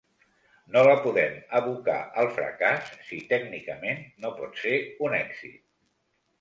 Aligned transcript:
No 0.75 0.81
la 0.87 0.95
podem 1.03 1.35
abocar 1.59 1.99
al 2.23 2.31
fracàs 2.39 2.91
si 3.11 3.21
tècnicament 3.35 4.03
no 4.25 4.35
pot 4.43 4.61
ser 4.67 4.77
un 5.09 5.21
èxit. 5.23 5.65